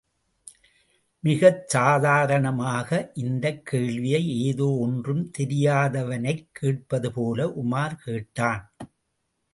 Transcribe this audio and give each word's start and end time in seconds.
மிகச் 1.23 1.67
சாதாரணமாக 1.67 3.11
இந்தக் 3.13 3.65
கேள்வியை, 3.65 4.23
ஏதோ 4.45 4.67
ஒன்றும் 4.79 5.31
தெரியாதவனைக் 5.37 6.47
கேட்பது 6.51 7.11
போல 7.11 7.47
உமார் 7.63 7.95
கேட்டான். 7.95 8.73